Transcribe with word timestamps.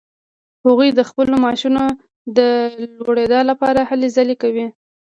هغوی 0.65 0.89
د 0.93 1.01
خپلو 1.09 1.33
معاشونو 1.43 1.83
د 2.37 2.39
لوړیدا 3.03 3.39
لپاره 3.49 3.81
هلې 3.89 4.09
ځلې 4.17 4.35
کوي. 4.41 4.67